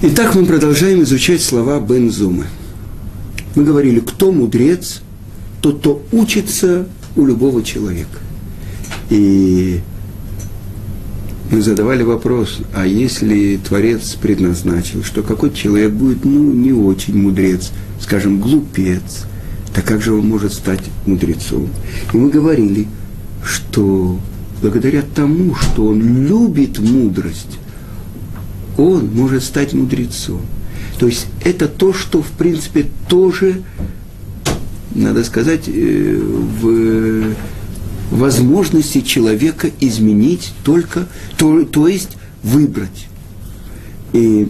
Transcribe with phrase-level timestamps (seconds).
[0.00, 2.46] Итак, мы продолжаем изучать слова Бензумы.
[3.56, 5.00] Мы говорили, кто мудрец,
[5.60, 6.86] тот, кто учится
[7.16, 8.20] у любого человека.
[9.10, 9.80] И
[11.50, 17.72] мы задавали вопрос, а если Творец предназначил, что какой-то человек будет, ну, не очень мудрец,
[18.00, 19.26] скажем, глупец,
[19.74, 21.70] так как же он может стать мудрецом?
[22.12, 22.86] И мы говорили,
[23.44, 24.16] что
[24.62, 27.58] благодаря тому, что он любит мудрость,
[28.78, 30.40] он может стать мудрецом.
[30.98, 33.62] То есть это то, что, в принципе, тоже,
[34.94, 36.20] надо сказать, э,
[36.60, 37.34] в
[38.10, 43.08] возможности человека изменить только, то, то есть выбрать.
[44.12, 44.48] И,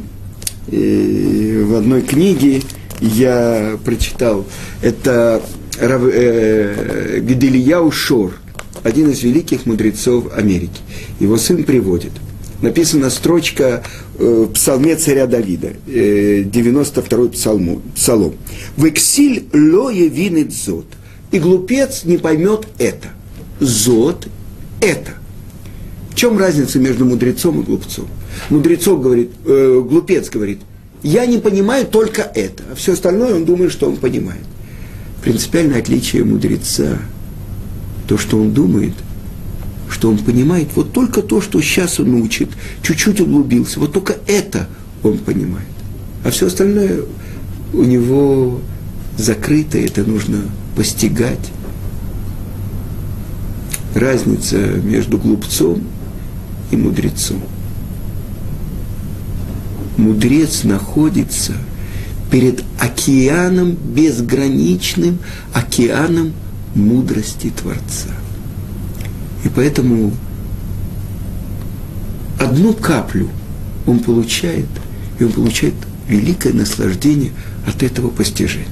[0.68, 2.62] и э, в одной книге
[3.00, 4.46] я прочитал,
[4.82, 5.42] это
[5.78, 8.34] э, Гделияу Шор,
[8.82, 10.80] один из великих мудрецов Америки.
[11.18, 12.12] Его сын приводит.
[12.60, 13.84] Написана строчка
[14.18, 18.34] э, в псалме царя Давида, э, 92-й псалму, псалом.
[18.76, 20.86] «В эксиль лое винит зод».
[21.30, 23.08] И глупец не поймет это.
[23.60, 24.28] Зод–
[24.80, 25.12] это.
[26.10, 28.08] В чем разница между мудрецом и глупцом?
[28.50, 30.60] Мудрецов говорит, э, глупец говорит,
[31.02, 34.42] я не понимаю только это, а все остальное он думает, что он понимает.
[35.22, 36.98] Принципиальное отличие мудреца,
[38.08, 38.94] то, что он думает,
[39.90, 42.50] что он понимает вот только то, что сейчас он учит,
[42.82, 44.68] чуть-чуть углубился, вот только это
[45.02, 45.66] он понимает.
[46.24, 47.02] А все остальное
[47.72, 48.60] у него
[49.16, 50.42] закрыто, это нужно
[50.76, 51.50] постигать.
[53.94, 55.82] Разница между глупцом
[56.70, 57.42] и мудрецом
[59.98, 61.54] мудрец находится
[62.30, 65.18] перед океаном, безграничным
[65.52, 66.32] океаном
[66.74, 68.10] мудрости Творца.
[69.48, 70.12] И поэтому
[72.38, 73.30] одну каплю
[73.86, 74.66] он получает,
[75.18, 75.72] и он получает
[76.06, 77.32] великое наслаждение
[77.66, 78.66] от этого постижения.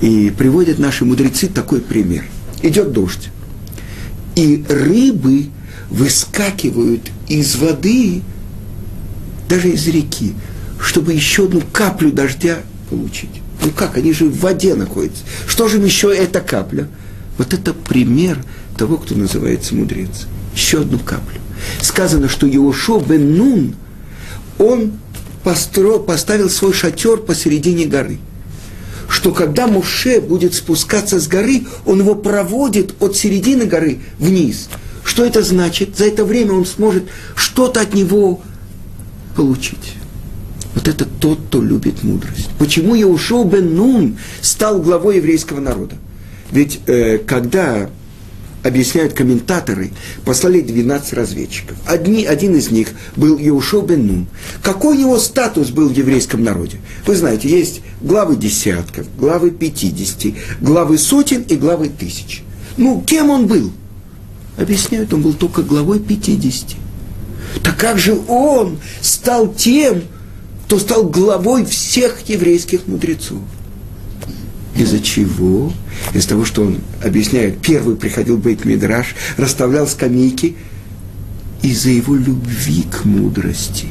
[0.00, 2.24] И приводят наши мудрецы такой пример.
[2.62, 3.30] Идет дождь,
[4.36, 5.48] и рыбы
[5.90, 8.22] выскакивают из воды,
[9.48, 10.34] даже из реки,
[10.80, 12.58] чтобы еще одну каплю дождя
[12.90, 13.42] получить.
[13.60, 15.24] Ну как, они же в воде находятся.
[15.48, 16.86] Что же им еще эта капля?
[17.38, 18.38] Вот это пример
[18.76, 20.26] того, кто называется мудрец.
[20.54, 21.40] Еще одну каплю.
[21.80, 23.74] Сказано, что Иошо бен Нун,
[24.58, 24.92] он
[25.44, 28.18] постро, поставил свой шатер посередине горы.
[29.08, 34.68] Что когда Муше будет спускаться с горы, он его проводит от середины горы вниз.
[35.04, 35.96] Что это значит?
[35.98, 38.40] За это время он сможет что-то от него
[39.36, 39.96] получить.
[40.74, 42.48] Вот это тот, кто любит мудрость.
[42.58, 45.96] Почему Яушоу бен Нун стал главой еврейского народа?
[46.50, 47.90] Ведь э, когда
[48.62, 49.90] объясняют комментаторы,
[50.24, 51.76] послали 12 разведчиков.
[51.86, 54.26] Одни, один из них был Яушо бен Нун.
[54.62, 56.78] Какой его статус был в еврейском народе?
[57.06, 62.42] Вы знаете, есть главы десятков, главы пятидесяти, главы сотен и главы тысяч.
[62.76, 63.72] Ну, кем он был?
[64.56, 66.76] Объясняют, он был только главой пятидесяти.
[67.62, 70.02] Так как же он стал тем,
[70.66, 73.40] кто стал главой всех еврейских мудрецов?
[74.82, 75.72] Из-за чего?
[76.12, 80.56] Из-за того, что он объясняет, первый приходил Бейт Мидраш, расставлял скамейки,
[81.62, 83.86] из-за его любви к мудрости.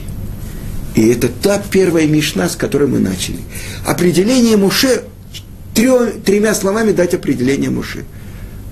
[0.96, 3.38] И это та первая мишна, с которой мы начали.
[3.85, 5.03] Определение Муше,
[5.74, 8.03] трё, тремя словами дать определение Муше.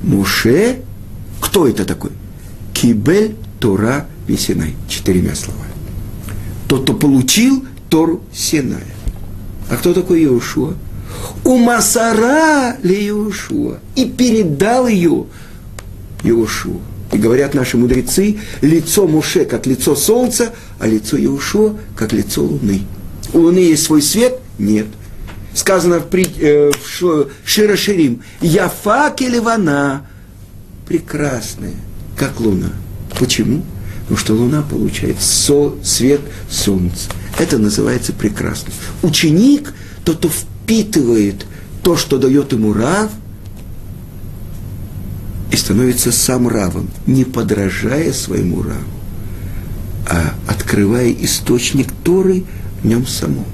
[0.03, 0.79] Муше,
[1.39, 2.11] кто это такой?
[2.73, 4.75] Кибель Тора Мессинай.
[4.89, 5.71] Четырьмя словами.
[6.67, 8.83] Тот, кто получил Тору Синая.
[9.69, 10.73] А кто такой Иошуа?
[11.43, 13.79] У Масара ли Иошуа.
[13.95, 15.25] И передал ее
[16.23, 16.79] Иошуа.
[17.11, 22.81] И говорят наши мудрецы, лицо Муше как лицо солнца, а лицо Иошуа как лицо луны.
[23.33, 24.39] У луны есть свой свет?
[24.59, 24.87] Нет.
[25.53, 30.05] Сказано в, э, в Широширим, Яфа Келевана,
[30.87, 31.73] прекрасная,
[32.15, 32.71] как луна.
[33.17, 33.63] Почему?
[34.01, 37.09] Потому что луна получает со, свет солнца.
[37.39, 38.71] Это называется прекрасно.
[39.01, 39.73] Ученик,
[40.03, 40.29] тот, кто
[40.69, 41.47] впитывает
[41.81, 43.09] то, что дает ему Рав,
[45.51, 48.77] и становится сам Равом, не подражая своему Раву,
[50.07, 52.43] а открывая источник Торы
[52.83, 53.45] в нем самом.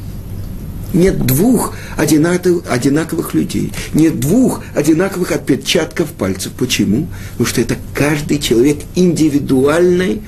[0.94, 6.52] Нет двух одинаковых, одинаковых людей, нет двух одинаковых отпечатков пальцев.
[6.58, 7.08] Почему?
[7.32, 10.22] Потому что это каждый человек индивидуальный,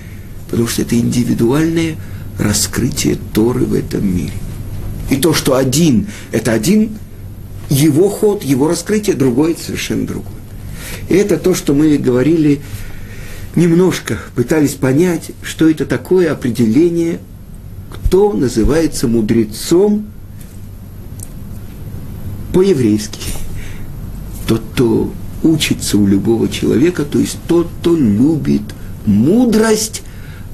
[0.50, 1.98] потому что это индивидуальное
[2.40, 4.33] раскрытие Торы в этом мире.
[5.09, 6.98] И то, что один– это один
[7.69, 10.31] его ход, его раскрытие, другой– совершенно другой.
[11.09, 12.62] И это то, что мы говорили
[13.56, 17.19] немножко, пытались понять, что это такое определение,
[17.92, 20.06] кто называется мудрецом
[22.54, 23.19] по-еврейски.
[24.48, 25.12] Тот, кто
[25.44, 28.63] учится у любого человека, то есть тот, кто любит
[29.06, 30.04] мудрость,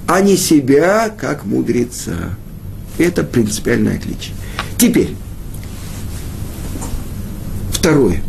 [0.08, 2.38] а не себя как мудреца.
[2.98, 4.36] Это принципиальное отличие.
[4.78, 5.16] Теперь,
[7.72, 8.22] второе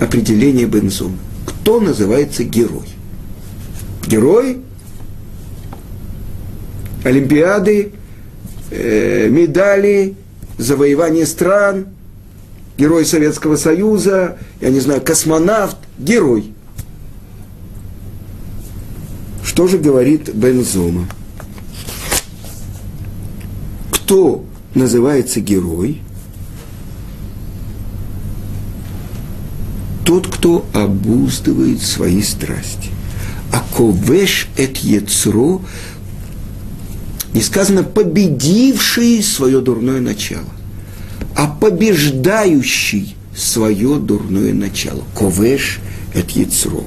[0.00, 1.16] определение Бензума.
[1.46, 2.86] Кто называется герой?
[4.06, 4.62] Герой
[7.04, 7.92] Олимпиады,
[8.70, 10.14] э, медали,
[10.58, 11.86] завоевание стран,
[12.78, 16.52] герой Советского Союза, я не знаю, космонавт, герой.
[19.44, 21.08] Что же говорит Бензома?
[24.12, 24.44] Кто
[24.74, 26.02] называется герой?
[30.04, 32.90] Тот, кто обуздывает свои страсти.
[33.54, 35.62] А ковеш эт ецро
[37.32, 40.52] не сказано победивший свое дурное начало,
[41.34, 45.04] а побеждающий свое дурное начало.
[45.14, 45.80] Ковеш–
[46.14, 46.84] это яцро.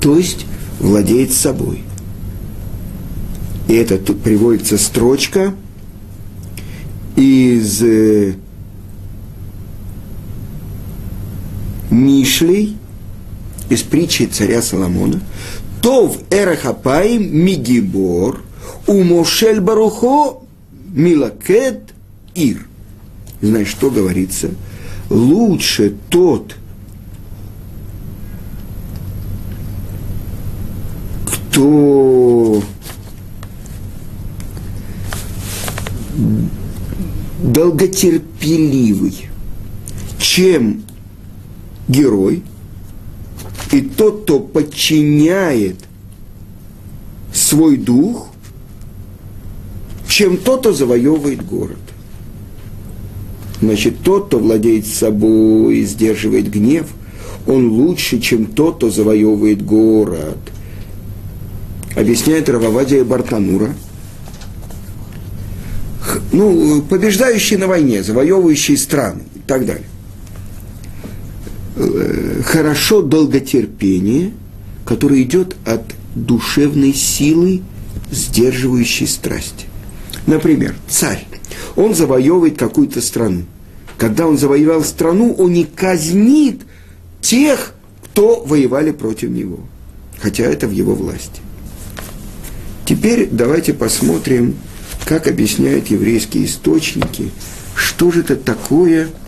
[0.00, 0.46] То есть
[0.80, 1.84] владеет собой.
[3.68, 5.54] И это тут приводится строчка
[7.16, 8.34] из э,
[11.90, 12.76] Мишлей,
[13.68, 15.20] из притчи царя Соломона,
[15.80, 18.42] Тов Эрахапаим Мигибор,
[18.86, 20.42] Умошель Барухо
[20.92, 21.94] Милакет
[22.34, 22.66] Ир.
[23.40, 24.50] Знаешь, что говорится?
[25.10, 26.56] Лучше тот,
[31.26, 32.41] кто
[37.62, 39.28] долготерпеливый,
[40.18, 40.82] чем
[41.88, 42.42] герой–
[43.72, 45.76] и тот, кто подчиняет
[47.32, 48.28] свой дух,
[50.06, 51.78] чем тот, кто завоевывает город.
[53.62, 56.86] Значит, тот, кто владеет собой и сдерживает гнев,
[57.46, 60.38] он лучше, чем тот, кто завоевывает город.
[61.96, 63.74] Объясняет Рававадия Бартанура.
[66.32, 69.86] Ну, побеждающий на войне, завоевывающий страны и так далее.
[71.76, 74.32] Э, хорошо долготерпение,
[74.86, 75.82] которое идет от
[76.14, 77.62] душевной силы,
[78.10, 79.66] сдерживающей страсти.
[80.26, 81.26] Например, царь,
[81.76, 83.44] он завоевывает какую-то страну.
[83.98, 86.62] Когда он завоевал страну, он не казнит
[87.20, 87.74] тех,
[88.04, 89.60] кто воевали против него,
[90.18, 91.40] хотя это в его власти.
[92.84, 94.56] Теперь давайте посмотрим,
[95.04, 97.30] как объясняют еврейские источники,
[97.74, 99.08] что же это такое–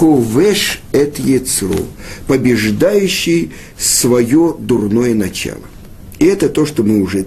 [0.00, 1.86] ковеш эт яцру,
[2.26, 5.62] побеждающий свое дурное начало.
[6.18, 7.26] И это то, что мы уже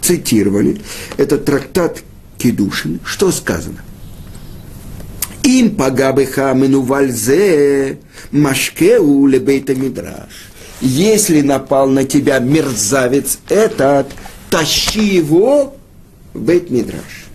[0.00, 0.80] цитировали.
[1.16, 2.02] Это трактат
[2.38, 3.00] Кедушин.
[3.04, 3.84] Что сказано?
[5.42, 7.98] Им пагабыха менувальзе
[8.30, 10.48] машкеу лебейта мидраш.
[10.80, 14.08] Если напал на тебя мерзавец этот,
[14.50, 15.74] тащи его
[16.38, 17.26] бейт мидраш.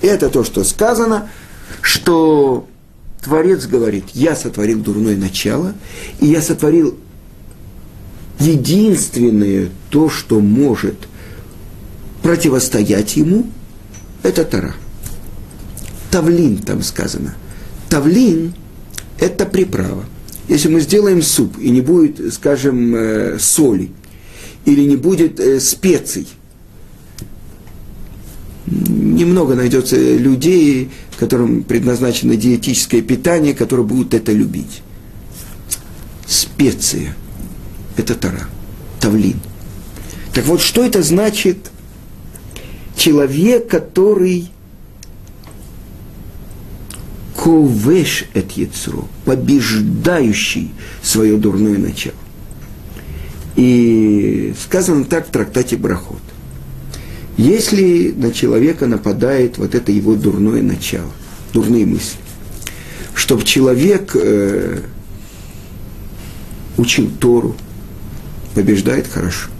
[0.00, 1.30] Это то, что сказано,
[1.80, 2.66] что
[3.22, 5.74] Творец говорит, я сотворил дурное начало,
[6.20, 6.96] и я сотворил
[8.38, 10.96] единственное то, что может
[12.22, 13.46] противостоять ему,
[14.22, 14.74] это Тара.
[16.10, 17.34] Тавлин там сказано.
[17.88, 18.54] Тавлин–
[19.18, 20.04] это приправа.
[20.48, 23.90] Если мы сделаем суп, и не будет, скажем, э, соли,
[24.66, 26.28] или не будет э, специй–
[28.66, 34.82] немного найдется людей, которым предназначено диетическое питание, которые будут это любить.
[36.26, 37.16] Специя–
[37.96, 38.48] это тара,
[39.00, 39.38] тавлин.
[40.32, 41.70] Так вот, что это значит
[42.96, 44.48] человек, который
[47.36, 52.16] ковеш эт яцро, побеждающий свое дурное начало.
[53.56, 56.22] И сказано так в трактате Брахот.
[57.36, 61.10] Если на человека нападает вот это его дурное начало,
[61.52, 62.18] дурные мысли,
[63.14, 64.82] чтобы человек э,
[66.76, 67.56] учил Тору,
[68.54, 69.50] побеждает хорошо.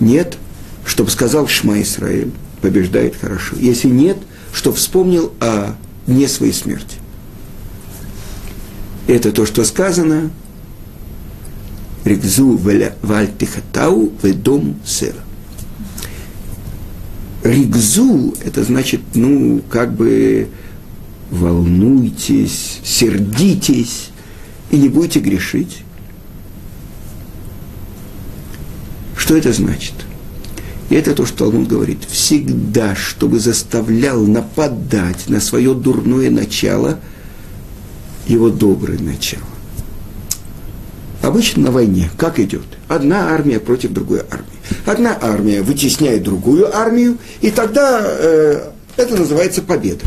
[0.00, 0.38] Нет,
[0.86, 2.32] чтобы сказал Шма Исраиль,
[2.62, 3.56] побеждает хорошо.
[3.56, 4.16] Если нет,
[4.52, 5.74] что вспомнил о
[6.06, 6.96] дне своей смерти.
[9.06, 10.30] Это то, что сказано.
[12.04, 12.58] Ригзу
[13.02, 15.27] вальтихатау ведом сера.
[17.48, 20.48] Ригзу– это значит, ну, как бы
[21.30, 24.10] волнуйтесь, сердитесь
[24.70, 25.78] и не будете грешить.
[29.16, 29.94] Что это значит?
[30.90, 32.04] И это то, что Талмуд говорит.
[32.08, 37.00] Всегда, чтобы заставлял нападать на свое дурное начало,
[38.26, 39.42] его доброе начало.
[41.22, 42.66] Обычно на войне как идет?
[42.86, 44.46] Одна армия против другой армии.
[44.86, 50.04] Одна армия вытесняет другую армию, и тогда э, это называется победа.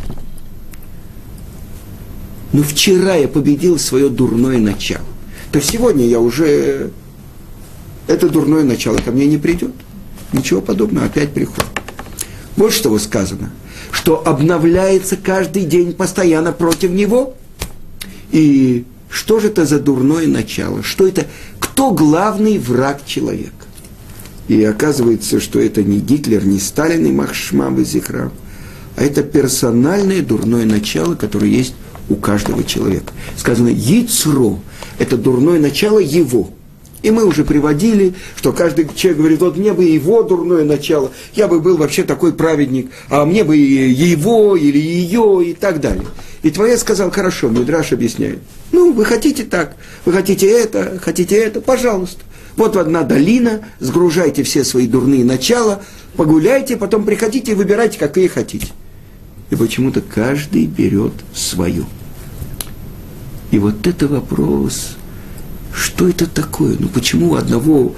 [2.53, 5.05] Но вчера я победил свое дурное начало.
[5.51, 6.91] То сегодня я уже
[8.07, 9.71] это дурное начало ко мне не придет.
[10.33, 11.69] Ничего подобного, опять приходит.
[12.57, 13.51] Вот что сказано,
[13.91, 17.35] что обновляется каждый день постоянно против него.
[18.31, 20.81] И что же это за дурное начало?
[20.83, 21.27] Что это?
[21.59, 23.51] Кто главный враг человека?
[24.47, 28.31] И оказывается, что это не Гитлер, не Сталин и Махшмам и Зихрам,
[28.95, 31.75] а это персональное дурное начало, которое есть
[32.09, 33.13] у каждого человека.
[33.37, 34.59] Сказано «Яйцро»–
[34.99, 36.49] это дурное начало его–
[37.03, 41.47] и мы уже приводили, что каждый человек говорит, вот мне бы его дурное начало, я
[41.47, 46.05] бы был вообще такой праведник, а мне бы его или ее и так далее.
[46.43, 48.39] И твоя сказал, хорошо, Мидраш объясняет.
[48.71, 49.75] Ну, вы хотите так,
[50.05, 52.23] вы хотите это, хотите это, пожалуйста.
[52.55, 55.81] Вот одна долина, сгружайте все свои дурные начала,
[56.15, 58.67] погуляйте, потом приходите и выбирайте, как вы хотите.
[59.49, 61.85] И почему-то каждый берет свою.
[63.51, 64.95] И вот это вопрос,
[65.73, 66.77] что это такое?
[66.79, 67.95] Ну почему у одного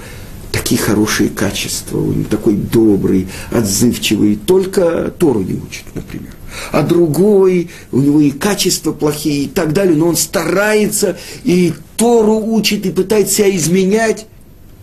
[0.54, 6.32] такие хорошие качества, он такой добрый, отзывчивый, только Тору не учит, например.
[6.70, 12.36] А другой, у него и качества плохие и так далее, но он старается и Тору
[12.36, 14.26] учит, и пытается себя изменять.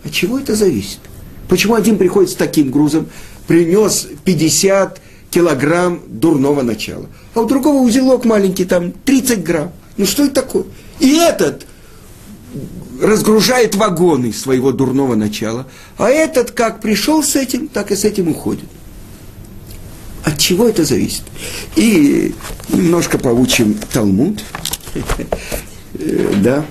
[0.04, 0.98] От чего это зависит?
[1.48, 3.08] Почему один приходит с таким грузом,
[3.46, 5.00] принес 50
[5.30, 9.72] килограмм дурного начала, а у другого узелок маленький, там 30 грамм.
[9.96, 10.64] Ну что это такое?
[11.00, 11.66] И этот
[13.02, 15.66] разгружает вагоны своего дурного начала,
[15.98, 18.68] а этот как пришел с этим, так и с этим уходит.
[20.24, 21.24] От чего это зависит?
[21.74, 22.32] И
[22.68, 24.42] немножко поучим Талмуд.
[26.38, 26.64] Да.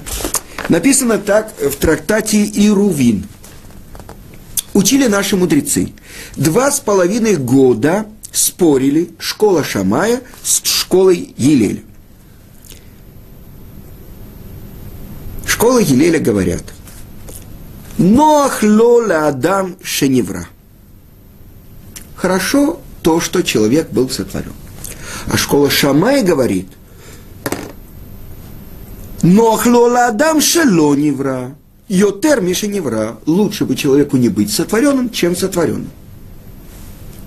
[0.68, 3.28] Написано так в трактате Ирувин.
[4.74, 5.94] Учили наши мудрецы.
[6.36, 11.82] Два с половиной года спорили школа Шамая с школой Елеля.
[15.52, 16.64] Школа Елеля говорят,
[17.98, 20.48] Ноах лола адам шеневра.
[22.16, 24.54] Хорошо то, что человек был сотворен.
[25.28, 26.68] А школа Шамай говорит,
[29.24, 31.54] Ноах лола адам шело невра.
[31.90, 33.18] Йотер миша.
[33.26, 35.92] Лучше бы человеку не быть сотворенным, чем сотворенным.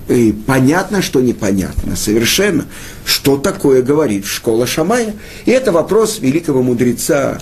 [0.09, 2.64] И понятно, что непонятно, совершенно,
[3.04, 5.14] что такое говорит школа Шамая.
[5.45, 7.38] И это вопрос великого мудреца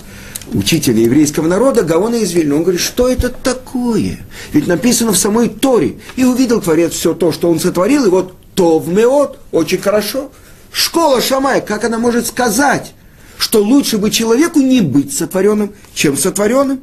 [0.51, 2.55] учителя еврейского народа Гаона из Вильна.
[2.55, 4.19] Он говорит, что это такое?
[4.51, 5.95] Ведь написано в самой Торе.
[6.15, 10.31] И увидел Творец все то, что он сотворил, и вот то в Меот, очень хорошо.
[10.71, 12.93] Школа Шамая, как она может сказать,
[13.37, 16.81] что лучше бы человеку не быть сотворенным, чем сотворенным?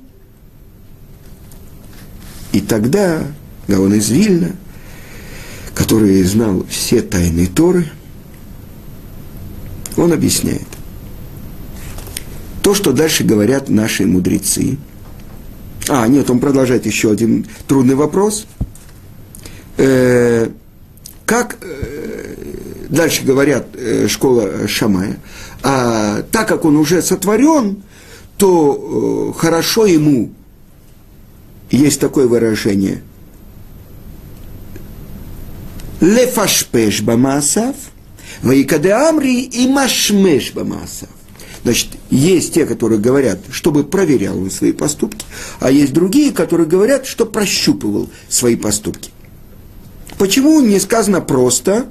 [2.53, 3.23] И тогда
[3.69, 4.53] Гаон из Вильна,
[5.75, 7.91] который знал все тайны Торы,
[9.97, 10.67] он объясняет
[12.63, 14.79] то, что дальше говорят наши мудрецы.
[15.89, 18.47] А, нет, он продолжает еще один трудный вопрос.
[19.77, 20.49] Э,
[21.25, 22.35] как э,
[22.89, 25.19] дальше говорят э, школа Шамая,
[25.63, 27.83] а так как он уже сотворен,
[28.37, 30.33] то э, хорошо ему,
[31.71, 33.03] есть такое выражение,
[36.01, 37.77] лефашпеш бамасав,
[38.43, 41.11] ваикаде амри и машмеш бамасав.
[41.63, 45.25] Значит, есть те, которые говорят, чтобы проверял он свои поступки,
[45.61, 49.11] а есть другие, которые говорят, что прощупывал свои поступки.
[50.19, 51.87] Почему не сказано просто,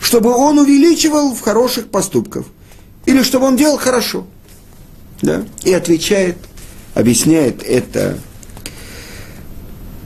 [0.00, 2.46] чтобы он увеличивал в хороших поступках,
[3.06, 4.26] или чтобы он делал хорошо?
[5.22, 5.44] Да?
[5.64, 6.38] И отвечает,
[6.94, 8.18] объясняет это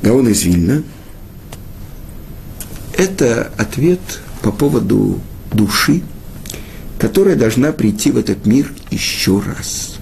[0.03, 0.83] Гаон из Вильна.
[2.97, 4.01] Это ответ
[4.43, 5.21] по поводу
[5.53, 6.03] души,
[7.03, 9.97] которая должна прийти в этот мир еще раз.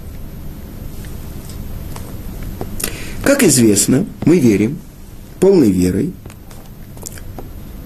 [3.24, 4.76] Как известно, мы верим
[5.40, 6.12] полной верой,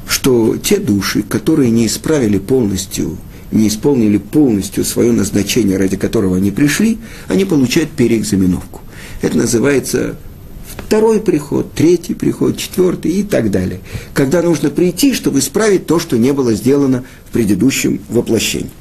[0.09, 3.17] что те души, которые не исправили полностью,
[3.53, 8.81] не исполнили полностью свое назначение, ради которого они пришли, они получают переэкзаменовку.
[9.23, 10.17] Это называется
[10.77, 13.79] второй приход, третий приход, четвертый и так далее.
[14.13, 18.73] Когда нужно прийти, чтобы исправить то, что не было сделано в предыдущем воплощении.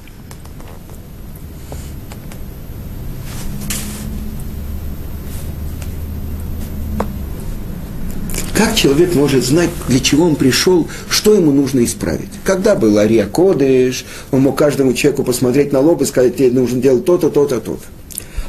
[8.64, 12.28] Как человек может знать, для чего он пришел, что ему нужно исправить?
[12.44, 16.82] Когда был Ария Кодыш, он мог каждому человеку посмотреть на лоб и сказать, тебе нужно
[16.82, 17.86] делать то-то, то-то, то-то.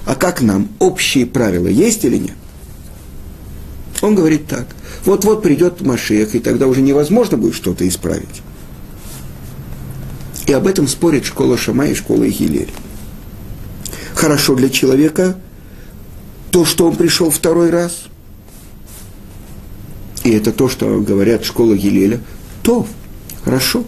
[0.06, 0.68] А как нам?
[0.80, 2.34] Общие правила есть или нет?
[4.02, 4.66] Он говорит так.
[5.04, 8.42] Вот-вот придет Машех, и тогда уже невозможно будет что-то исправить.
[10.46, 12.72] И об этом спорит школа Шама и школа Ихилель.
[14.16, 15.36] Хорошо для человека
[16.50, 18.06] то, что он пришел второй раз.
[20.24, 22.20] И это то, что говорят школа Гилеля.
[22.62, 22.86] То,
[23.44, 23.84] хорошо.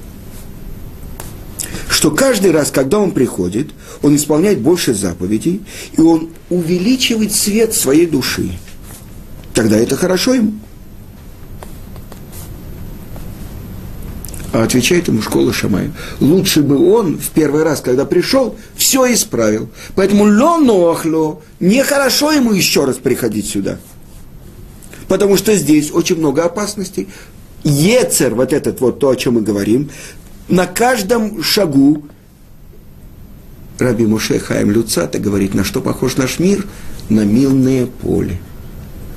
[1.89, 3.71] Что каждый раз, когда он приходит,
[4.03, 5.63] он исполняет больше заповедей,
[5.97, 8.51] и он увеличивает свет своей души.
[9.55, 10.53] Тогда это хорошо ему.
[14.53, 15.93] А отвечает ему школа Шамая.
[16.21, 19.71] Лучше бы он в первый раз, когда пришел, все исправил.
[19.95, 23.79] Поэтому ло нохло, нехорошо ему еще раз приходить сюда.
[25.09, 27.09] Потому что здесь очень много опасностей.
[27.63, 29.91] Ецер, вот этот вот то, о чем мы говорим,
[30.49, 32.05] на каждом шагу
[33.79, 36.67] Раби Муше Хаим Люцата говорит, на что похож наш мир?
[37.09, 38.39] На милное поле.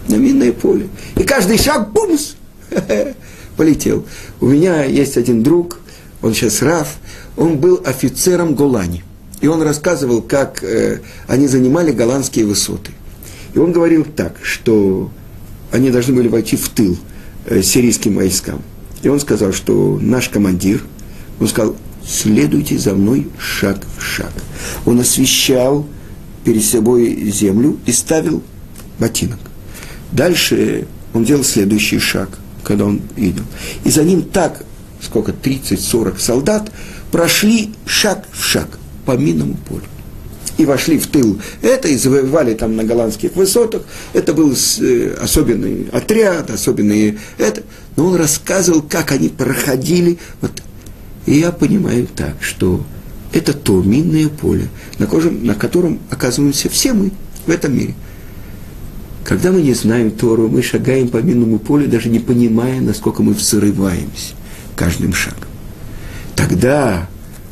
[0.07, 0.87] На минное поле.
[1.15, 2.33] И каждый шаг, бумс,
[3.57, 4.05] полетел.
[4.41, 5.79] У меня есть один друг,
[6.21, 6.97] он сейчас Раф,
[7.37, 9.03] он был офицером Голани.
[9.41, 12.91] И он рассказывал, как э, они занимали голландские высоты.
[13.53, 15.09] И он говорил так, что
[15.71, 16.97] они должны были войти в тыл
[17.45, 18.61] э, сирийским войскам.
[19.03, 20.83] И он сказал, что наш командир,
[21.39, 24.31] он сказал, следуйте за мной шаг в шаг.
[24.85, 25.85] Он освещал
[26.43, 28.43] перед собой землю и ставил
[28.99, 29.39] ботинок.
[30.11, 32.29] Дальше он делал следующий шаг–
[32.63, 33.43] когда он видел.
[33.83, 34.63] И за ним так,
[35.01, 36.71] сколько, 30-40 солдат,
[37.11, 38.67] прошли шаг в шаг
[39.05, 39.83] по минному полю.
[40.59, 43.81] И вошли в тыл это, и завоевали там на голландских высотах.
[44.13, 47.63] Это был э, особенный отряд, особенные это.
[47.95, 50.19] Но он рассказывал, как они проходили.
[50.41, 50.51] Вот.
[51.25, 52.83] И я понимаю так, что
[53.33, 54.67] это то минное поле,
[54.99, 57.11] на, кожем, на котором оказываемся все мы
[57.47, 57.95] в этом мире–
[59.29, 63.33] когда мы не знаем Тору, мы шагаем по минному полю, даже не понимая, насколько мы
[63.33, 64.33] взрываемся
[64.75, 65.49] каждым шагом.
[66.35, 67.07] Тогда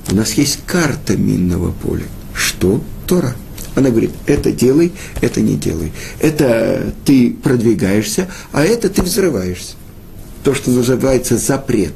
[0.09, 2.05] у нас есть карта минного поля.
[2.33, 2.81] Что?
[3.07, 3.35] Тора.
[3.75, 4.91] Она говорит, это делай,
[5.21, 5.91] это не делай.
[6.19, 9.75] Это ты продвигаешься, а это ты взрываешься.
[10.43, 11.93] То, что называется запрет.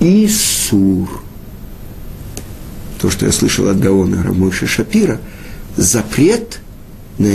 [0.00, 1.08] Исур.
[3.00, 5.18] То, что я слышал от Гаона Рамойша Шапира,
[5.76, 6.60] запрет
[7.18, 7.30] на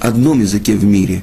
[0.00, 1.22] одном языке в мире.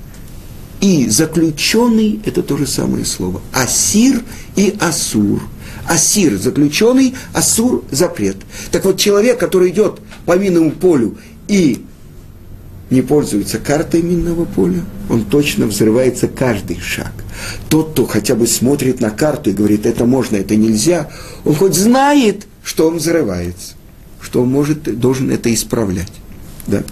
[0.83, 3.39] И заключенный– это то же самое слово.
[3.53, 4.21] Асир
[4.57, 5.41] и асур.
[5.87, 8.35] Асир– заключенный, асур– запрет.
[8.69, 11.17] Так вот, человек, который идет по минному полю
[11.47, 11.85] и
[12.89, 17.13] не пользуется картой минного поля, он точно взрывается каждый шаг.
[17.69, 21.09] Тот, кто хотя бы смотрит на карту и говорит, это можно, это нельзя,
[21.45, 23.75] он хоть знает, что он взрывается,
[24.19, 26.11] что он может, должен это исправлять.
[26.67, 26.83] Да?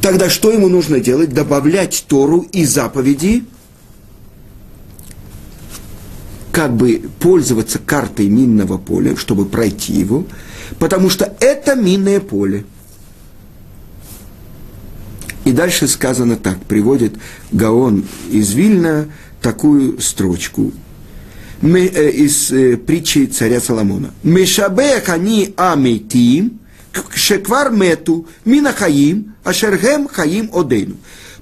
[0.00, 1.34] Тогда что ему нужно делать?
[1.34, 3.44] Добавлять Тору и заповеди,
[6.52, 10.26] как бы пользоваться картой минного поля, чтобы пройти его,
[10.78, 12.64] потому что это минное поле.
[15.44, 17.14] И дальше сказано так, приводит
[17.52, 19.06] Гаон из Вильна
[19.40, 20.72] такую строчку
[21.62, 24.10] э, из э, притчи царя Соломона.
[24.22, 26.60] Мешабех они амитим,
[27.14, 30.96] шеквар мету, минахаим, ашергем хаим одейну.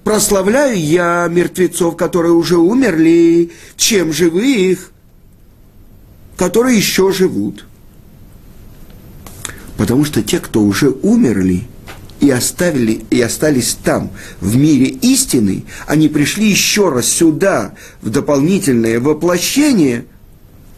[0.04, 4.92] Прославляю я мертвецов, которые уже умерли, чем живых,
[6.36, 7.66] которые еще живут.
[9.76, 11.64] Потому что те, кто уже умерли
[12.20, 19.00] и, оставили, и остались там, в мире истины, они пришли еще раз сюда, в дополнительное
[19.00, 20.06] воплощение–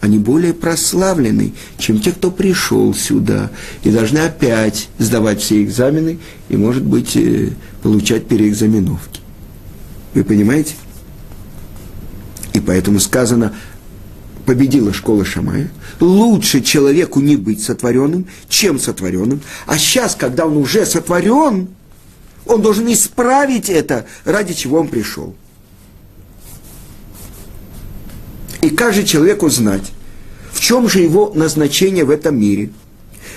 [0.00, 3.50] они более прославлены, чем те, кто пришел сюда,
[3.82, 7.50] и должны опять сдавать все экзамены и, может быть, э,
[7.82, 9.20] получать переэкзаменовки.
[10.14, 10.74] Вы понимаете?
[12.52, 13.54] И поэтому сказано,
[14.46, 20.86] победила школа Шамая, лучше человеку не быть сотворенным, чем сотворенным, а сейчас, когда он уже
[20.86, 21.68] сотворен,
[22.46, 25.34] он должен исправить это, ради чего он пришел.
[28.60, 29.92] И каждый человек узнать,
[30.52, 32.70] в чем же его назначение в этом мире,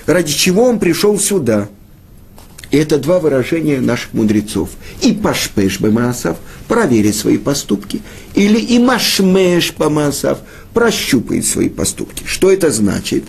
[0.06, 1.70] ради чего он пришел сюда.
[2.72, 4.70] И это два выражения наших мудрецов.
[5.02, 8.02] И пашпеш бамасав, проверить свои поступки,
[8.34, 10.40] или и машмеш бамасав,
[10.74, 12.24] прощупает свои поступки.
[12.26, 13.26] Что это значит?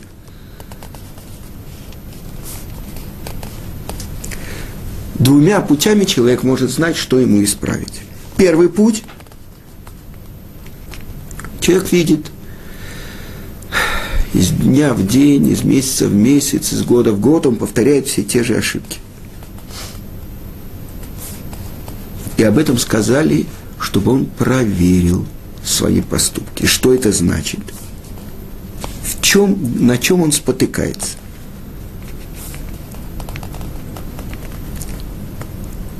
[5.17, 8.01] Двумя путями человек может знать, что ему исправить.
[8.37, 9.05] Первый путь.
[11.62, 12.33] Человек видит
[14.35, 18.25] из дня в день, из месяца в месяц, из года в год, он повторяет все
[18.25, 18.98] те же ошибки.
[22.37, 23.46] И об этом сказали,
[23.79, 25.25] чтобы он проверил
[25.64, 26.66] свои поступки.
[26.66, 27.61] Что это значит?
[29.05, 31.16] В чем, на чем он спотыкается?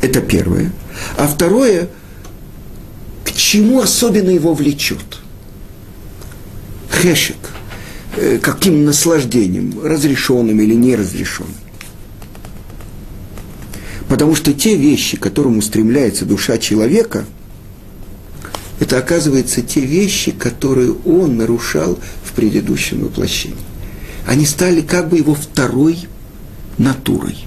[0.01, 0.73] Это первое.
[1.17, 1.89] А второе,
[3.25, 5.22] к чему особенно его влечет?
[7.03, 7.37] Хешек.
[8.15, 11.55] Э, каким наслаждением, разрешенным или неразрешенным.
[14.09, 17.25] Потому что те вещи, к которым устремляется душа человека,
[18.81, 23.57] это оказывается те вещи, которые он нарушал в предыдущем воплощении.
[24.27, 26.07] Они стали как бы его второй
[26.77, 27.39] натурой.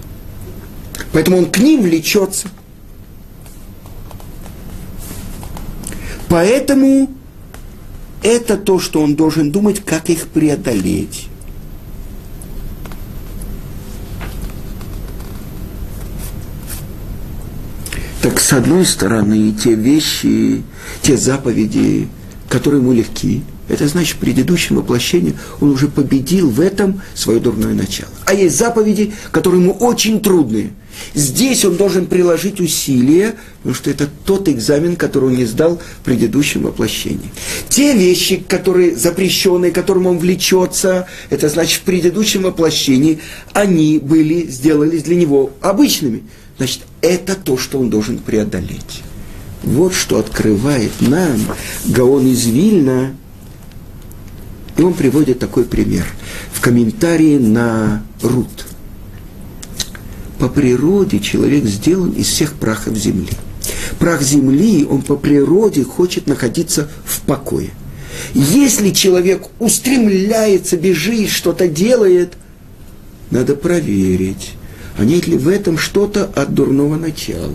[1.13, 2.47] Поэтому он к ним влечется.
[6.27, 7.13] Поэтому
[8.25, 11.27] это то, что он должен думать, как их преодолеть.
[18.23, 20.63] Так с одной стороны, те вещи,
[21.03, 22.07] те заповеди,
[22.49, 27.73] которые ему легки, это значит, в предыдущем воплощении он уже победил в этом свое дурное
[27.73, 28.11] начало.
[28.25, 30.71] А есть заповеди, которые ему очень трудные.
[31.13, 36.05] Здесь он должен приложить усилия, потому что это тот экзамен, который он не сдал в
[36.05, 37.31] предыдущем воплощении.
[37.69, 43.19] Те вещи, которые запрещенные, которым он влечется, это значит, в предыдущем воплощении
[43.53, 46.23] они были, сделались для него обычными.
[46.57, 49.03] Значит, это то, что он должен преодолеть.
[49.63, 51.39] Вот что открывает нам
[51.85, 53.15] Гаон из Вильна.
[54.77, 56.05] И он приводит такой пример
[56.51, 58.65] в комментарии на Рут.
[60.39, 63.29] По природе человек сделан из всех прахов земли.
[63.99, 67.71] Прах земли, он по природе хочет находиться в покое.
[68.33, 72.33] Если человек устремляется, бежит, что-то делает,
[73.31, 74.53] надо проверить,
[74.97, 77.53] а нет ли в этом что-то от дурного начала.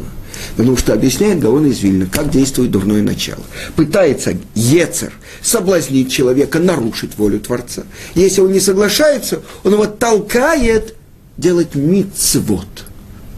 [0.57, 3.42] Потому что объясняет Гаон из Вильна, как действует дурное начало.
[3.76, 7.83] Пытается Ецер соблазнить человека, нарушить волю Творца.
[8.14, 10.94] Если он не соглашается, он его толкает
[11.37, 12.66] делать мицвод.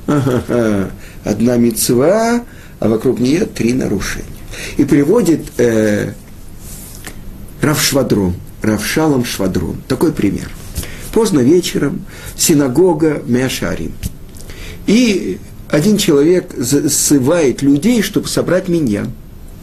[0.06, 2.44] Одна мицва,
[2.80, 4.26] а вокруг нее три нарушения.
[4.76, 6.12] И приводит э,
[7.60, 9.76] Равшвадрон, Равшалом Швадрон.
[9.86, 10.50] Такой пример–
[11.12, 12.04] Поздно вечером
[12.36, 13.92] синагога Мяшарим.
[14.86, 15.38] И
[15.72, 19.06] один человек сывает людей, чтобы собрать меня.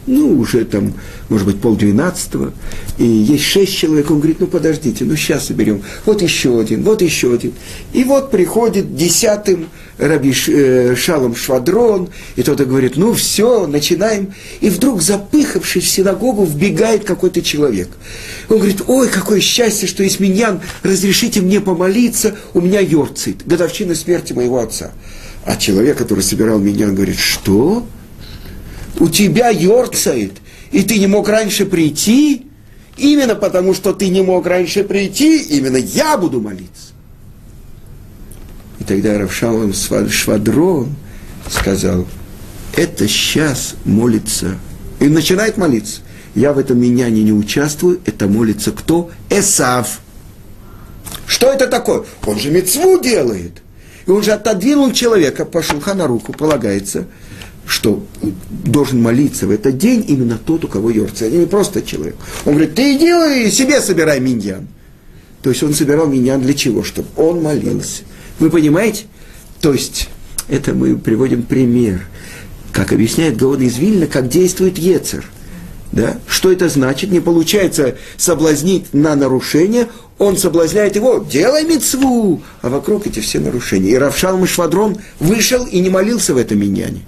[0.06, 0.94] Ну, уже там,
[1.28, 2.52] может быть, полдвенадцатого.
[2.98, 4.10] И есть шесть человек.
[4.10, 5.82] Он говорит, ну, подождите, ну, сейчас соберем.
[6.04, 7.52] Вот еще один, вот еще один.
[7.92, 9.68] И вот приходит десятым
[9.98, 14.32] Раби э, Шалом Швадрон, и тот говорит, ну все, начинаем.
[14.60, 17.88] И вдруг, запыхавшись в синагогу, вбегает какой-то человек.
[18.48, 23.94] Он говорит, ой, какое счастье, что есть миньян, разрешите мне помолиться, у меня йорцит, годовщина
[23.94, 24.90] смерти моего отца.
[25.44, 27.86] А человек, который собирал миньян, говорит, что?
[28.98, 30.32] У тебя йорцает,
[30.70, 32.46] и ты не мог раньше прийти?
[32.96, 36.92] Именно потому, что ты не мог раньше прийти, именно я буду молиться.
[38.78, 40.94] И тогда Равшалом Швадрон
[41.48, 42.06] сказал,
[42.76, 44.58] это сейчас молится.
[45.00, 46.02] И начинает молиться.
[46.34, 49.10] Я в этом меняне не участвую, это молится кто?
[49.30, 50.00] Эсав.
[51.26, 52.04] Что это такое?
[52.26, 53.62] Он же мецву делает.
[54.06, 55.62] И он же отодвинул человека по
[55.94, 57.06] на руку, полагается,
[57.66, 58.04] что
[58.50, 62.16] должен молиться в этот день именно тот, у кого йорца, не просто человек.
[62.44, 64.66] Он говорит, ты иди и себе собирай миньян.
[65.42, 66.82] То есть он собирал миньян для чего?
[66.82, 68.02] Чтобы он молился.
[68.38, 69.04] Вы понимаете?
[69.60, 70.08] То есть,
[70.48, 72.06] это мы приводим пример,
[72.72, 75.24] как объясняет Гаон из Вильна, как действует Ецер.
[75.92, 76.18] Да?
[76.26, 77.10] Что это значит?
[77.10, 83.90] Не получается соблазнить на нарушение, он соблазняет его, делай мецву, а вокруг эти все нарушения.
[83.90, 87.00] И Равшалм Швадрон вышел и не молился в этом миньяне.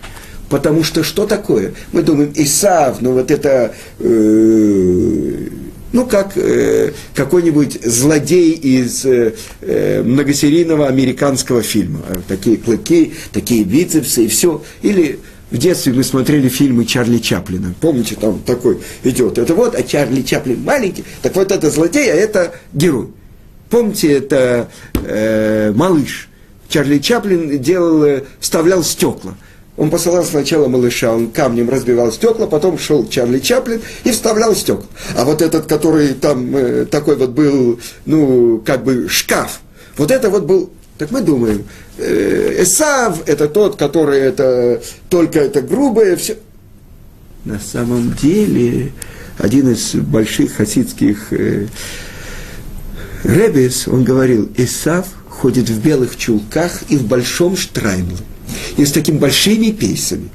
[0.49, 1.75] Потому что что такое?
[1.92, 5.49] Мы думаем, Исав, ну вот это э,
[5.92, 12.01] ну, как э, какой-нибудь злодей из э, э, многосерийного американского фильма.
[12.29, 14.62] Такие клыки, такие бицепсы и все.
[14.81, 15.21] Или
[15.52, 17.74] в детстве мы смотрели фильмы Чарли Чаплина.
[17.78, 19.36] Помните, там такой идет.
[19.36, 21.04] Это вот, а Чарли Чаплин маленький.
[21.20, 23.08] Так вот это злодей, а это герой.
[23.68, 26.30] Помните, это э, малыш.
[26.68, 29.34] Чарли Чаплин делал, э, вставлял стекла.
[29.76, 34.86] Он посылал сначала малыша, он камнем разбивал стекла, потом шел Чарли Чаплин и вставлял стекла.
[35.16, 39.60] А вот этот, который там э, такой вот был, ну, как бы шкаф,
[39.98, 40.70] вот это вот был
[41.02, 41.64] так мы думаем,
[41.98, 46.36] э, Эсав это тот, который это только это грубое, все.
[47.44, 48.92] на самом деле
[49.36, 51.66] один из больших хасидских э,
[53.24, 58.18] Ребес, он говорил, Исав ходит в белых чулках и в большом штраймле,
[58.76, 60.28] и с такими большими пейсами.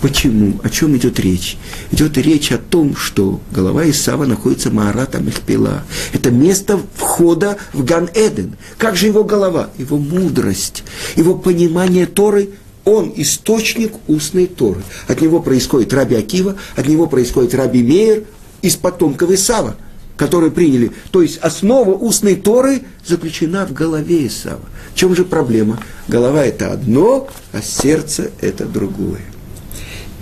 [0.00, 0.60] Почему?
[0.62, 1.56] О чем идет речь?
[1.90, 5.84] Идет речь о том, что голова Исава находится Маарата Мехпила.
[6.12, 8.56] Это место входа в Ган-Эден.
[8.78, 9.70] Как же его голова?
[9.78, 10.84] Его мудрость,
[11.16, 12.50] его понимание Торы–
[12.84, 14.82] он источник устной Торы.
[15.08, 18.24] От него происходит Раби Акива, от него происходит Раби Мейер
[18.62, 19.76] из потомков Исава,
[20.16, 20.92] которые приняли.
[21.10, 24.60] То есть основа устной Торы заключена в голове Исава.
[24.94, 25.80] В чем же проблема?
[26.08, 29.22] Голова– это одно, а сердце– это другое.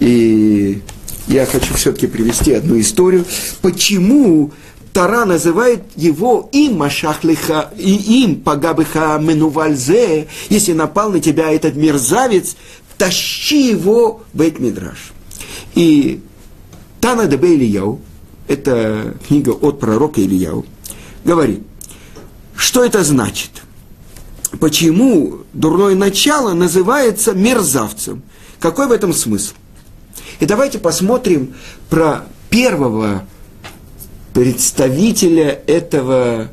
[0.02, 0.82] И
[1.28, 3.24] я хочу все-таки привести одну историю,
[3.60, 4.50] почему
[4.92, 12.56] Тара называет его им Машахлиха, и им Пагабыха Менувальзе, если напал на тебя этот мерзавец,
[12.98, 15.12] тащи его в Бейт-Мидраш.
[15.76, 16.20] И
[17.00, 18.00] Тана Дебе Ильяу,
[18.48, 20.66] это книга от пророка Ильяу,
[21.24, 21.62] говорит,
[22.56, 23.50] что это значит?
[24.58, 28.24] Почему дурное начало называется мерзавцем?
[28.58, 29.54] Какой в этом смысл?
[30.42, 31.54] И давайте посмотрим
[31.88, 33.22] про первого
[34.34, 36.48] представителя этого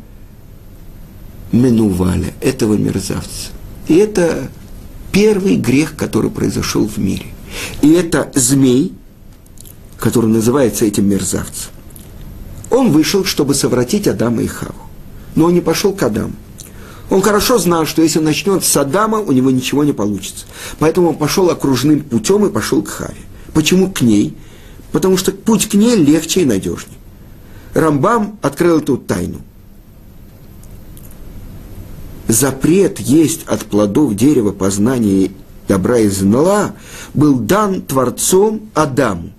[1.52, 3.50] Менуваля, этого мерзавца.
[3.88, 4.52] И это
[5.12, 7.26] первый грех, который произошел в мире.
[7.82, 8.94] И это змей,
[9.98, 11.72] который называется этим мерзавцем.
[12.70, 14.76] Он вышел, чтобы совратить Адама и Хаву.
[15.34, 16.34] Но он не пошел к Адаму.
[17.10, 20.46] Он хорошо знал, что если он начнет с Адама, у него ничего не получится.
[20.78, 23.16] Поэтому он пошел окружным путем и пошел к Хаве.
[23.54, 24.36] Почему к ней?
[24.92, 26.98] Потому что путь к ней легче и надежнее.
[27.74, 29.42] Рамбам открыл эту тайну.
[32.28, 35.32] Запрет есть от плодов дерева познания
[35.68, 36.74] добра и зла
[37.14, 39.32] был дан Творцом Адаму,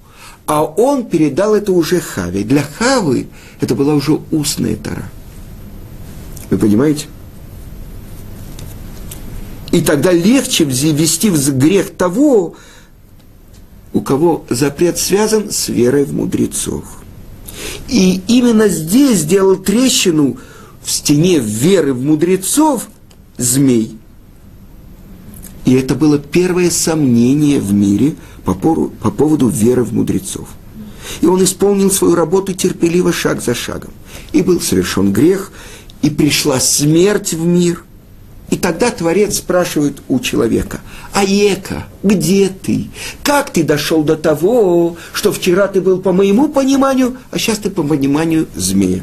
[0.46, 2.44] а он передал это уже Хаве.
[2.44, 3.28] Для Хавы
[3.60, 5.10] это была уже устная тара.
[6.48, 7.06] Вы понимаете?
[9.72, 12.54] И тогда легче ввести в грех того,
[13.92, 16.84] у кого запрет связан с верой в мудрецов.
[17.88, 20.38] И именно здесь сделал трещину
[20.82, 22.88] в стене веры в мудрецов
[23.36, 23.96] змей.
[25.64, 30.48] И это было первое сомнение в мире по, пору, по поводу веры в мудрецов.
[31.20, 33.90] И он исполнил свою работу терпеливо шаг за шагом.
[34.32, 35.52] И был совершен грех,
[36.02, 37.84] и пришла смерть в мир–
[38.50, 40.80] и тогда Творец спрашивает у человека,
[41.12, 42.88] Аека, где ты?
[43.22, 47.70] Как ты дошел до того, что вчера ты был по моему пониманию, а сейчас ты
[47.70, 49.02] по пониманию змея?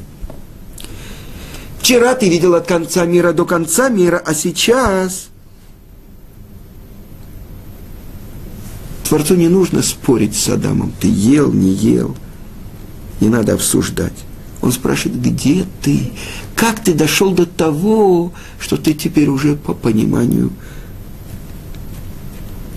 [1.79, 5.29] Вчера ты видел от конца мира до конца мира, а сейчас...
[9.07, 10.91] Творцу не нужно спорить с Адамом.
[10.99, 12.17] Ты ел, не ел.
[13.21, 14.26] Не надо обсуждать.
[14.61, 16.11] Он спрашивает, где ты?
[16.55, 20.51] Как ты дошел до того, что ты теперь уже по пониманию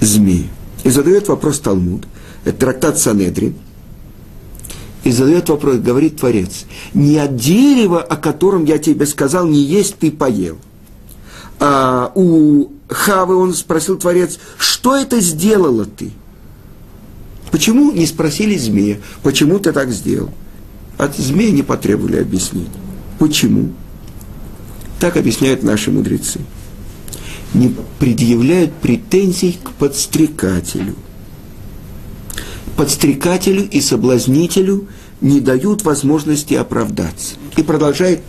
[0.00, 0.48] змеи?
[0.84, 2.06] И задает вопрос Талмуд,
[2.44, 3.54] это трактат Санедрин,
[5.04, 9.96] и задает вопрос, говорит Творец, не от дерева, о котором я тебе сказал, не есть
[9.98, 10.58] ты поел.
[11.58, 16.10] А у Хавы он спросил Творец, что это сделала ты?
[17.50, 20.30] Почему не спросили змея, почему ты так сделал?
[21.00, 22.68] От змеи не потребовали объяснений.
[23.18, 23.70] Почему?
[24.98, 26.40] Так объясняют наши мудрецы.
[27.54, 30.94] Не предъявляют претензий к подстрекателю.
[32.76, 34.88] Подстрекателю и соблазнителю
[35.22, 37.36] не дают возможности оправдаться.
[37.56, 38.20] И продолжает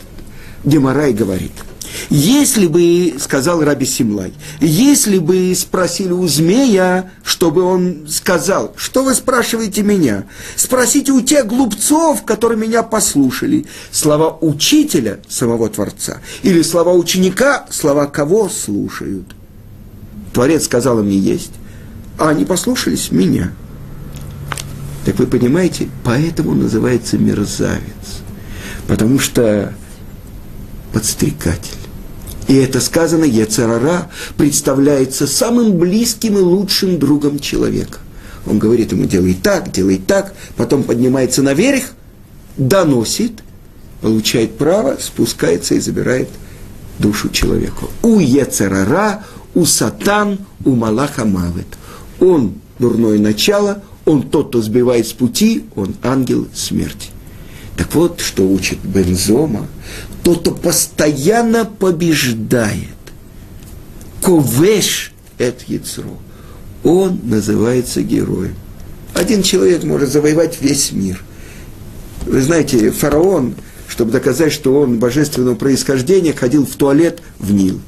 [0.64, 1.52] Демарай говорит–
[2.12, 9.16] если бы, сказал Раби Симлай, если бы спросили у змея, чтобы он сказал, что вы
[9.16, 10.26] спрашиваете меня?
[10.58, 13.66] Спросите у тех глупцов, которые меня послушали.
[13.92, 19.34] Слова учителя, самого Творца, или слова ученика, слова кого слушают.
[20.34, 21.54] Творец сказал им есть,
[22.18, 23.54] а они послушались меня.
[25.06, 28.20] Так вы понимаете, поэтому называется мерзавец.
[28.86, 29.74] Потому что
[30.92, 31.81] подстрекатель.
[32.52, 38.00] И это сказано, Ецарара представляется самым близким и лучшим другом человека.
[38.46, 41.94] Он говорит ему, делай так, делай так, потом поднимается наверх,
[42.58, 43.42] доносит,
[44.02, 46.28] получает право, спускается и забирает
[47.00, 47.86] душу человека.
[48.02, 49.24] У Ецарара,
[49.56, 51.68] у Сатан, у Малаха Мавет.
[52.20, 57.12] Он дурное начало, он тот, кто сбивает с пути, он ангел смерти.
[57.78, 59.68] Так вот, что учит Бензома,
[60.24, 62.88] тот, кто постоянно побеждает.
[64.22, 66.18] Ковеш– это яцро.
[66.84, 68.56] Он называется героем.
[69.14, 71.24] Один человек может завоевать весь мир.
[72.26, 73.56] Вы знаете, фараон,
[73.88, 77.82] чтобы доказать, что он божественного происхождения, ходил в туалет в Нил.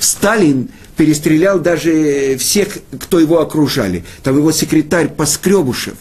[0.00, 4.04] Сталин перестрелял даже всех, кто его окружали.
[4.22, 5.94] Там его секретарь Поскребушев,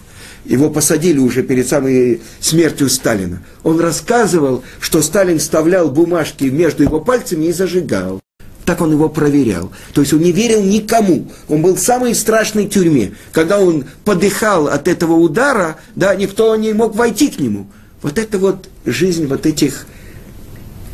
[0.46, 3.42] его посадили уже перед самой смертью Сталина.
[3.64, 8.20] Он рассказывал, что Сталин вставлял бумажки между его пальцами и зажигал.
[8.66, 9.72] Так он его проверял.
[9.94, 11.28] То есть он не верил никому.
[11.48, 13.14] Он был в самой страшной тюрьме.
[13.32, 17.68] Когда он подыхал от этого удара, да, никто не мог войти к нему.
[18.02, 19.86] Вот это вот жизнь вот этих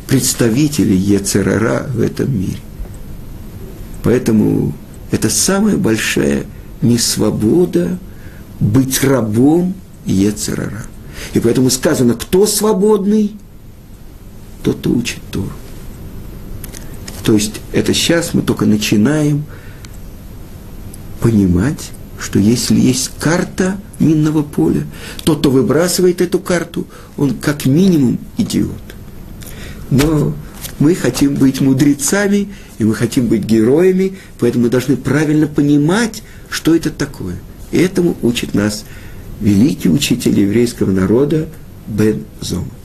[0.08, 2.58] представителей Ецерара в этом мире.
[4.02, 4.74] Поэтому
[5.10, 6.44] это самая большая
[6.80, 7.98] несвобода
[8.60, 10.86] быть рабом Ецерара.
[11.34, 13.36] И поэтому сказано, кто свободный,
[14.62, 15.52] тот, кто учит Тору.
[17.24, 19.44] То есть это сейчас мы только начинаем
[21.20, 24.86] понимать, что если есть карта минного поля,
[25.24, 28.72] тот, кто выбрасывает эту карту, он как минимум идиот.
[29.90, 30.34] Но
[30.78, 36.74] мы хотим быть мудрецами, и мы хотим быть героями, поэтому мы должны правильно понимать, что
[36.74, 37.36] это такое.
[37.70, 38.84] И этому учит нас
[39.40, 41.48] великий учитель еврейского народа
[41.86, 42.77] Бен Зома.